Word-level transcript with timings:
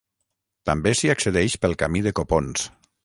També 0.69 0.93
s'hi 0.99 1.11
accedeix 1.15 1.57
pel 1.67 1.77
Camí 1.83 2.03
de 2.09 2.15
Copons. 2.21 2.65